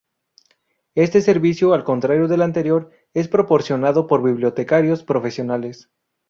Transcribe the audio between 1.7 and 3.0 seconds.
al contrario del anterior